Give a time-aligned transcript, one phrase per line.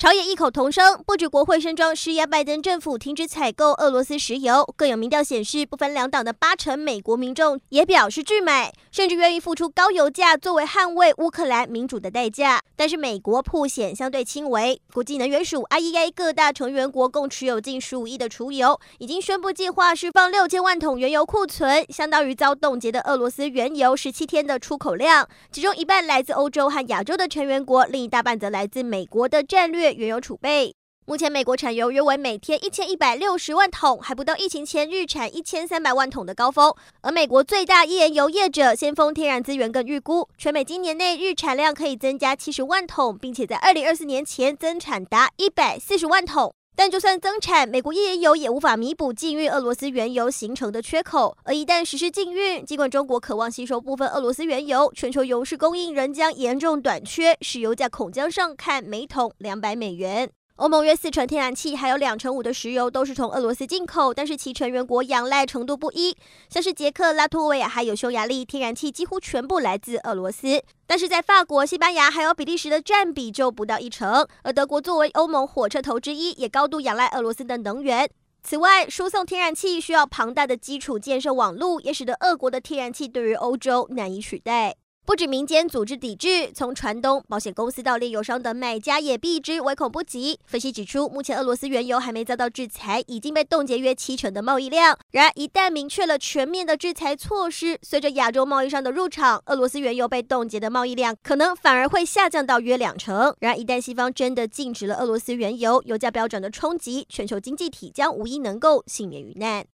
[0.00, 12.60] 朝野异口同声，不止国会声张施压拜登政府停止采购俄罗斯石油，更有民调显示，不分两党的八成美国民众也表示拒买，甚至愿意付出高油价作为捍卫乌克兰民主的代价。
[12.76, 29.87] 但是美国曝险相对轻微，国际能源署 IEA 各大成员国共持有近十五亿的储油，已经宣布计划释放六千万桶原油库存，相当于遭冻结的俄罗斯原油十七天的出口量，其中一半来自欧洲和亚洲的成员国，另一大半则来自美国的战略。
[29.94, 30.74] 原油储备，
[31.06, 36.74] 目前美国产油约为每天一千一百六十万桶，还不到疫情前日产一千三百万桶的高峰。
[37.00, 46.54] 而美国最大页岩油业者先锋天然资源更预估，全美今年内日产量可以增加七十万桶，并且在二零二四年前增产达一百四十万桶。
[46.78, 51.36] 但就算增产，美国页岩油也无法弥补禁运俄罗斯原油形成的缺口。
[51.42, 60.30] 而一旦实施禁运，尽管中国渴望吸收部分俄罗斯原油，全球油市供应仍将严重短缺，使油价恐将上看每桶两百美元。
[60.58, 66.16] 欧盟约四成天然气，还有两成五的石油都是从俄罗斯进口，但是其成员国仰赖程度不一，
[66.50, 70.60] 像是捷克、拉脱维亚还有匈牙利，天然气几乎全部来自俄罗斯。
[70.84, 78.10] 但是在法国、西班牙还有比利时的占比就不到一成，而德国作为欧盟火车头之一，也高度仰赖俄罗斯的能源。
[78.42, 84.74] 此外，输送天然气需要庞大的基础建设网络，也使得俄国的天然气对于欧洲难以取代。
[85.08, 90.38] 不止民间组织抵制，从船东、保险公司到炼油商等买家也避之唯恐不及。
[90.44, 94.98] 分析指出，目前俄罗斯原油还没遭到制裁，已经被冻结约七成的贸易量。
[95.12, 103.34] 然而，一旦明确了全面的制裁措施，随着亚洲贸易商的入场，俄罗斯原油被冻结的贸易量可能反而会下降到约两成。
[103.40, 109.64] 然而，一旦西方真的禁止了俄罗斯原油，油价飙涨的冲击，全球经济体将无一能够幸免于难。